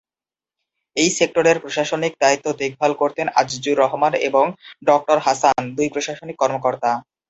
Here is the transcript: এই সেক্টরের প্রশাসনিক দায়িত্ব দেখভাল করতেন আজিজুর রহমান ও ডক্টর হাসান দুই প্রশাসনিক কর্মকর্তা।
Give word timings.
এই 0.95 1.09
সেক্টরের 1.17 1.57
প্রশাসনিক 1.63 2.13
দায়িত্ব 2.23 2.47
দেখভাল 2.61 2.91
করতেন 3.01 3.27
আজিজুর 3.39 3.81
রহমান 3.83 4.13
ও 4.31 4.41
ডক্টর 4.89 5.17
হাসান 5.25 5.61
দুই 5.77 5.87
প্রশাসনিক 5.93 6.37
কর্মকর্তা। 6.41 6.91